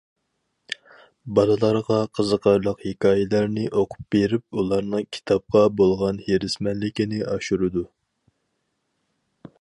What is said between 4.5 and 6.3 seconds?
ئۇلارنىڭ كىتابقا بولغان